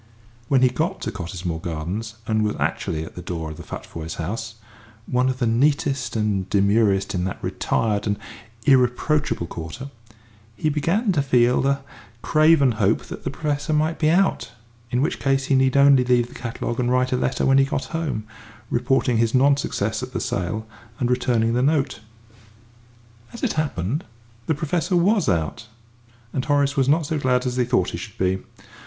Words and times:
When 0.47 0.63
he 0.63 0.69
got 0.69 0.99
to 1.01 1.11
Cottesmore 1.11 1.61
Gardens, 1.61 2.15
and 2.25 2.43
was 2.43 2.55
actually 2.57 3.05
at 3.05 3.13
the 3.13 3.21
door 3.21 3.51
of 3.51 3.57
the 3.57 3.61
Futvoyes' 3.61 4.15
house, 4.15 4.55
one 5.05 5.29
of 5.29 5.37
the 5.37 5.45
neatest 5.45 6.15
and 6.15 6.49
demurest 6.49 7.13
in 7.13 7.23
that 7.25 7.37
retired 7.43 8.07
and 8.07 8.17
irreproachable 8.65 9.45
quarter, 9.45 9.91
he 10.55 10.69
began 10.69 11.11
to 11.11 11.21
feel 11.21 11.67
a 11.67 11.83
craven 12.23 12.71
hope 12.71 13.01
that 13.03 13.23
the 13.23 13.29
Professor 13.29 13.73
might 13.73 13.99
be 13.99 14.09
out, 14.09 14.53
in 14.89 15.03
which 15.03 15.19
case 15.19 15.45
he 15.45 15.55
need 15.55 15.77
only 15.77 16.03
leave 16.03 16.29
the 16.29 16.33
catalogue 16.33 16.79
and 16.79 16.89
write 16.91 17.11
a 17.11 17.15
letter 17.15 17.45
when 17.45 17.59
he 17.59 17.63
got 17.65 17.85
home, 17.93 18.23
reporting 18.71 19.17
his 19.17 19.35
non 19.35 19.55
success 19.55 20.01
at 20.01 20.13
the 20.13 20.19
sale, 20.19 20.65
and 20.99 21.11
returning 21.11 21.53
the 21.53 21.61
note. 21.61 21.99
And, 23.29 23.35
as 23.35 23.43
it 23.43 23.53
happened, 23.53 24.03
the 24.47 24.55
Professor 24.55 24.95
was 24.95 25.29
out, 25.29 25.67
and 26.33 26.43
Horace 26.43 26.75
was 26.75 26.89
not 26.89 27.05
so 27.05 27.19
glad 27.19 27.45
as 27.45 27.57
he 27.57 27.65
thought 27.65 27.91
he 27.91 27.97
should 27.99 28.17
be. 28.17 28.39